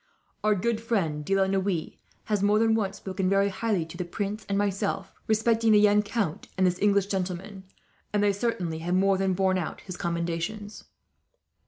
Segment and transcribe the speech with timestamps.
[0.43, 1.91] "Our good friend De la Noue
[2.23, 6.01] has, more than once, spoken very highly to the prince and myself respecting the young
[6.01, 7.65] count, and this young English gentleman;
[8.11, 10.85] and they certainly have more than borne out his commendations."